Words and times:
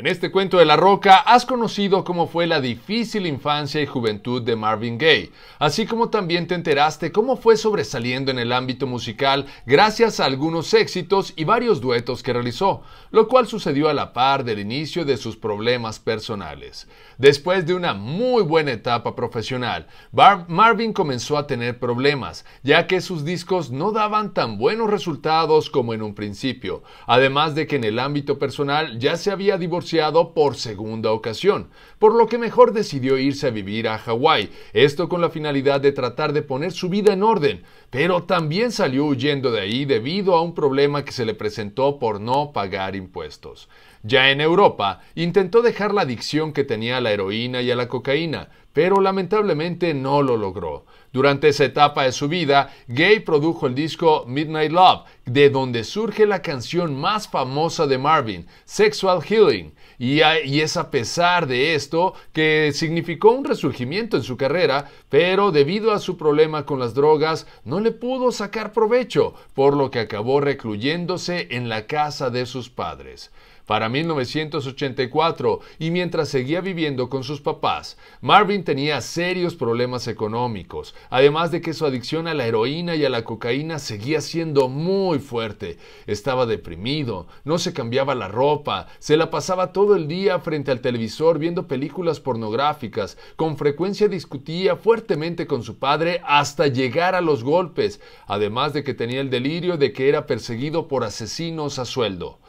En 0.00 0.06
este 0.06 0.30
cuento 0.30 0.56
de 0.56 0.64
la 0.64 0.76
roca 0.76 1.16
has 1.16 1.44
conocido 1.44 2.04
cómo 2.04 2.26
fue 2.26 2.46
la 2.46 2.62
difícil 2.62 3.26
infancia 3.26 3.82
y 3.82 3.86
juventud 3.86 4.40
de 4.40 4.56
Marvin 4.56 4.96
Gaye, 4.96 5.30
así 5.58 5.84
como 5.84 6.08
también 6.08 6.46
te 6.46 6.54
enteraste 6.54 7.12
cómo 7.12 7.36
fue 7.36 7.58
sobresaliendo 7.58 8.30
en 8.30 8.38
el 8.38 8.50
ámbito 8.50 8.86
musical 8.86 9.44
gracias 9.66 10.18
a 10.18 10.24
algunos 10.24 10.72
éxitos 10.72 11.34
y 11.36 11.44
varios 11.44 11.82
duetos 11.82 12.22
que 12.22 12.32
realizó, 12.32 12.80
lo 13.10 13.28
cual 13.28 13.46
sucedió 13.46 13.90
a 13.90 13.92
la 13.92 14.14
par 14.14 14.42
del 14.42 14.60
inicio 14.60 15.04
de 15.04 15.18
sus 15.18 15.36
problemas 15.36 15.98
personales. 15.98 16.88
Después 17.18 17.66
de 17.66 17.74
una 17.74 17.92
muy 17.92 18.42
buena 18.42 18.72
etapa 18.72 19.14
profesional, 19.14 19.86
Marvin 20.48 20.94
comenzó 20.94 21.36
a 21.36 21.46
tener 21.46 21.78
problemas, 21.78 22.46
ya 22.62 22.86
que 22.86 23.02
sus 23.02 23.26
discos 23.26 23.70
no 23.70 23.92
daban 23.92 24.32
tan 24.32 24.56
buenos 24.56 24.88
resultados 24.88 25.68
como 25.68 25.92
en 25.92 26.00
un 26.00 26.14
principio, 26.14 26.82
además 27.06 27.54
de 27.54 27.66
que 27.66 27.76
en 27.76 27.84
el 27.84 27.98
ámbito 27.98 28.38
personal 28.38 28.98
ya 28.98 29.18
se 29.18 29.30
había 29.30 29.58
por 30.34 30.54
segunda 30.54 31.10
ocasión, 31.10 31.68
por 31.98 32.14
lo 32.14 32.28
que 32.28 32.38
mejor 32.38 32.72
decidió 32.72 33.18
irse 33.18 33.48
a 33.48 33.50
vivir 33.50 33.88
a 33.88 33.98
Hawái, 33.98 34.50
esto 34.72 35.08
con 35.08 35.20
la 35.20 35.30
finalidad 35.30 35.80
de 35.80 35.90
tratar 35.90 36.32
de 36.32 36.42
poner 36.42 36.70
su 36.70 36.88
vida 36.88 37.12
en 37.12 37.24
orden, 37.24 37.64
pero 37.90 38.22
también 38.22 38.70
salió 38.70 39.06
huyendo 39.06 39.50
de 39.50 39.60
ahí 39.60 39.84
debido 39.84 40.36
a 40.36 40.42
un 40.42 40.54
problema 40.54 41.04
que 41.04 41.10
se 41.10 41.24
le 41.24 41.34
presentó 41.34 41.98
por 41.98 42.20
no 42.20 42.52
pagar 42.52 42.94
impuestos. 42.94 43.68
Ya 44.02 44.30
en 44.30 44.40
Europa, 44.40 45.00
intentó 45.14 45.60
dejar 45.60 45.92
la 45.92 46.02
adicción 46.02 46.54
que 46.54 46.64
tenía 46.64 46.96
a 46.96 47.00
la 47.02 47.12
heroína 47.12 47.60
y 47.60 47.70
a 47.70 47.76
la 47.76 47.86
cocaína, 47.86 48.48
pero 48.72 49.00
lamentablemente 49.00 49.92
no 49.92 50.22
lo 50.22 50.38
logró. 50.38 50.86
Durante 51.12 51.48
esa 51.48 51.64
etapa 51.64 52.04
de 52.04 52.12
su 52.12 52.28
vida, 52.28 52.72
Gay 52.88 53.20
produjo 53.20 53.66
el 53.66 53.74
disco 53.74 54.24
Midnight 54.26 54.72
Love, 54.72 55.02
de 55.26 55.50
donde 55.50 55.84
surge 55.84 56.24
la 56.24 56.40
canción 56.40 56.98
más 56.98 57.28
famosa 57.28 57.86
de 57.86 57.98
Marvin, 57.98 58.46
Sexual 58.64 59.20
Healing, 59.22 59.74
y, 59.98 60.20
es 60.20 60.78
a 60.78 60.90
pesar 60.90 61.46
de 61.46 61.74
esto 61.74 62.14
que 62.32 62.70
significó 62.72 63.32
un 63.32 63.44
resurgimiento 63.44 64.16
en 64.16 64.22
su 64.22 64.38
carrera, 64.38 64.88
pero 65.10 65.50
debido 65.50 65.92
a 65.92 65.98
su 65.98 66.16
problema 66.16 66.64
con 66.64 66.78
las 66.78 66.94
drogas 66.94 67.46
no 67.64 67.80
le 67.80 67.90
pudo 67.90 68.32
sacar 68.32 68.72
provecho, 68.72 69.34
por 69.52 69.76
lo 69.76 69.90
que 69.90 69.98
acabó 69.98 70.40
recluyéndose 70.40 71.48
en 71.50 71.68
la 71.68 71.86
casa 71.86 72.30
de 72.30 72.46
sus 72.46 72.70
padres 72.70 73.30
para 73.70 73.88
1984 73.88 75.60
y 75.78 75.92
mientras 75.92 76.28
seguía 76.28 76.60
viviendo 76.60 77.08
con 77.08 77.22
sus 77.22 77.40
papás, 77.40 77.96
Marvin 78.20 78.64
tenía 78.64 79.00
serios 79.00 79.54
problemas 79.54 80.08
económicos, 80.08 80.92
además 81.08 81.52
de 81.52 81.60
que 81.60 81.72
su 81.72 81.86
adicción 81.86 82.26
a 82.26 82.34
la 82.34 82.48
heroína 82.48 82.96
y 82.96 83.04
a 83.04 83.08
la 83.08 83.22
cocaína 83.22 83.78
seguía 83.78 84.22
siendo 84.22 84.68
muy 84.68 85.20
fuerte. 85.20 85.78
Estaba 86.08 86.46
deprimido, 86.46 87.28
no 87.44 87.58
se 87.58 87.72
cambiaba 87.72 88.16
la 88.16 88.26
ropa, 88.26 88.88
se 88.98 89.16
la 89.16 89.30
pasaba 89.30 89.72
todo 89.72 89.94
el 89.94 90.08
día 90.08 90.40
frente 90.40 90.72
al 90.72 90.80
televisor 90.80 91.38
viendo 91.38 91.68
películas 91.68 92.18
pornográficas, 92.18 93.18
con 93.36 93.56
frecuencia 93.56 94.08
discutía 94.08 94.74
fuertemente 94.74 95.46
con 95.46 95.62
su 95.62 95.78
padre 95.78 96.22
hasta 96.26 96.66
llegar 96.66 97.14
a 97.14 97.20
los 97.20 97.44
golpes, 97.44 98.00
además 98.26 98.72
de 98.72 98.82
que 98.82 98.94
tenía 98.94 99.20
el 99.20 99.30
delirio 99.30 99.76
de 99.76 99.92
que 99.92 100.08
era 100.08 100.26
perseguido 100.26 100.88
por 100.88 101.04
asesinos 101.04 101.78
a 101.78 101.84
sueldo. 101.84 102.40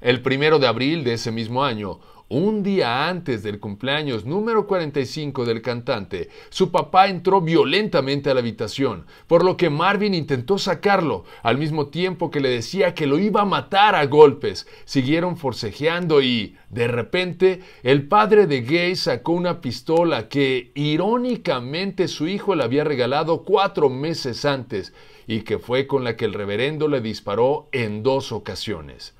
El 0.00 0.22
primero 0.22 0.58
de 0.58 0.66
abril 0.66 1.04
de 1.04 1.12
ese 1.12 1.30
mismo 1.30 1.62
año, 1.62 2.00
un 2.30 2.62
día 2.62 3.08
antes 3.08 3.42
del 3.42 3.60
cumpleaños 3.60 4.24
número 4.24 4.66
45 4.66 5.44
del 5.44 5.60
cantante, 5.60 6.30
su 6.48 6.70
papá 6.70 7.08
entró 7.08 7.42
violentamente 7.42 8.30
a 8.30 8.34
la 8.34 8.40
habitación, 8.40 9.04
por 9.26 9.44
lo 9.44 9.58
que 9.58 9.68
Marvin 9.68 10.14
intentó 10.14 10.56
sacarlo, 10.56 11.24
al 11.42 11.58
mismo 11.58 11.88
tiempo 11.88 12.30
que 12.30 12.40
le 12.40 12.48
decía 12.48 12.94
que 12.94 13.06
lo 13.06 13.18
iba 13.18 13.42
a 13.42 13.44
matar 13.44 13.94
a 13.94 14.06
golpes. 14.06 14.66
Siguieron 14.86 15.36
forcejeando 15.36 16.22
y, 16.22 16.56
de 16.70 16.88
repente, 16.88 17.60
el 17.82 18.08
padre 18.08 18.46
de 18.46 18.62
Gay 18.62 18.96
sacó 18.96 19.32
una 19.32 19.60
pistola 19.60 20.30
que, 20.30 20.72
irónicamente, 20.76 22.08
su 22.08 22.26
hijo 22.26 22.54
le 22.54 22.64
había 22.64 22.84
regalado 22.84 23.42
cuatro 23.42 23.90
meses 23.90 24.46
antes, 24.46 24.94
y 25.26 25.42
que 25.42 25.58
fue 25.58 25.86
con 25.86 26.04
la 26.04 26.16
que 26.16 26.24
el 26.24 26.32
reverendo 26.32 26.88
le 26.88 27.02
disparó 27.02 27.68
en 27.72 28.02
dos 28.02 28.32
ocasiones. 28.32 29.14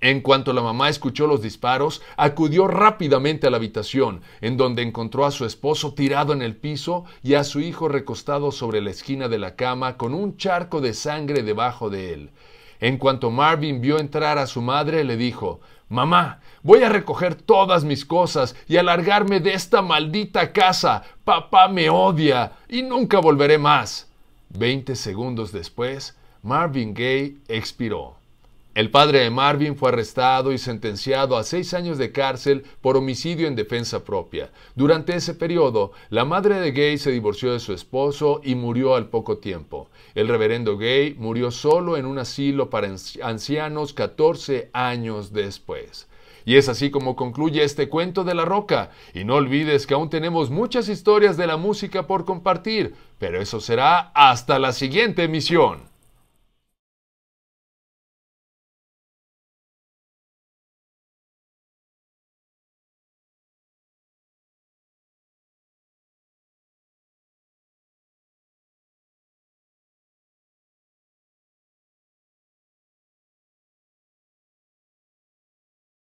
En 0.00 0.20
cuanto 0.20 0.52
la 0.52 0.60
mamá 0.60 0.90
escuchó 0.90 1.26
los 1.26 1.40
disparos, 1.40 2.02
acudió 2.18 2.68
rápidamente 2.68 3.46
a 3.46 3.50
la 3.50 3.56
habitación, 3.56 4.20
en 4.42 4.58
donde 4.58 4.82
encontró 4.82 5.24
a 5.24 5.30
su 5.30 5.46
esposo 5.46 5.94
tirado 5.94 6.34
en 6.34 6.42
el 6.42 6.54
piso 6.54 7.06
y 7.22 7.34
a 7.34 7.44
su 7.44 7.60
hijo 7.60 7.88
recostado 7.88 8.52
sobre 8.52 8.82
la 8.82 8.90
esquina 8.90 9.28
de 9.28 9.38
la 9.38 9.56
cama 9.56 9.96
con 9.96 10.12
un 10.12 10.36
charco 10.36 10.82
de 10.82 10.92
sangre 10.92 11.42
debajo 11.42 11.88
de 11.88 12.12
él. 12.12 12.30
En 12.78 12.98
cuanto 12.98 13.30
Marvin 13.30 13.80
vio 13.80 13.98
entrar 13.98 14.36
a 14.36 14.46
su 14.46 14.60
madre, 14.60 15.02
le 15.02 15.16
dijo 15.16 15.60
Mamá, 15.88 16.40
voy 16.62 16.82
a 16.82 16.90
recoger 16.90 17.34
todas 17.34 17.84
mis 17.84 18.04
cosas 18.04 18.54
y 18.68 18.76
alargarme 18.76 19.40
de 19.40 19.54
esta 19.54 19.80
maldita 19.80 20.52
casa. 20.52 21.04
Papá 21.24 21.68
me 21.68 21.88
odia 21.88 22.52
y 22.68 22.82
nunca 22.82 23.18
volveré 23.18 23.56
más. 23.56 24.10
Veinte 24.50 24.94
segundos 24.94 25.52
después, 25.52 26.16
Marvin 26.42 26.92
Gaye 26.92 27.36
expiró. 27.48 28.25
El 28.76 28.90
padre 28.90 29.20
de 29.20 29.30
Marvin 29.30 29.74
fue 29.74 29.88
arrestado 29.88 30.52
y 30.52 30.58
sentenciado 30.58 31.38
a 31.38 31.44
seis 31.44 31.72
años 31.72 31.96
de 31.96 32.12
cárcel 32.12 32.62
por 32.82 32.98
homicidio 32.98 33.48
en 33.48 33.56
defensa 33.56 34.04
propia. 34.04 34.50
Durante 34.74 35.16
ese 35.16 35.32
periodo, 35.32 35.92
la 36.10 36.26
madre 36.26 36.60
de 36.60 36.72
Gay 36.72 36.98
se 36.98 37.10
divorció 37.10 37.54
de 37.54 37.58
su 37.58 37.72
esposo 37.72 38.42
y 38.44 38.54
murió 38.54 38.94
al 38.94 39.08
poco 39.08 39.38
tiempo. 39.38 39.88
El 40.14 40.28
reverendo 40.28 40.76
Gay 40.76 41.14
murió 41.14 41.50
solo 41.50 41.96
en 41.96 42.04
un 42.04 42.18
asilo 42.18 42.68
para 42.68 42.94
ancianos 43.22 43.94
14 43.94 44.68
años 44.74 45.32
después. 45.32 46.06
Y 46.44 46.56
es 46.56 46.68
así 46.68 46.90
como 46.90 47.16
concluye 47.16 47.64
este 47.64 47.88
cuento 47.88 48.24
de 48.24 48.34
la 48.34 48.44
roca. 48.44 48.90
Y 49.14 49.24
no 49.24 49.36
olvides 49.36 49.86
que 49.86 49.94
aún 49.94 50.10
tenemos 50.10 50.50
muchas 50.50 50.90
historias 50.90 51.38
de 51.38 51.46
la 51.46 51.56
música 51.56 52.06
por 52.06 52.26
compartir, 52.26 52.94
pero 53.18 53.40
eso 53.40 53.58
será 53.58 54.10
hasta 54.12 54.58
la 54.58 54.74
siguiente 54.74 55.22
emisión. 55.22 55.95